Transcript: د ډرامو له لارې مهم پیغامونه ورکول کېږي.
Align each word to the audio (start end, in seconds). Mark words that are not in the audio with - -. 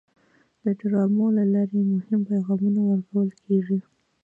د 0.63 0.65
ډرامو 0.79 1.25
له 1.37 1.43
لارې 1.53 1.79
مهم 1.93 2.21
پیغامونه 2.31 2.79
ورکول 2.91 3.29
کېږي. 3.43 3.79